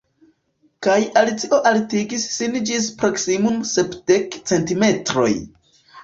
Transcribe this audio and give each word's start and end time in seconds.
Kaj 0.85 0.93
Alicio 1.19 1.57
altigis 1.71 2.23
sin 2.35 2.57
ĝis 2.69 2.87
proksimume 3.01 3.67
sepdek 3.73 4.39
centimetroj. 4.53 5.29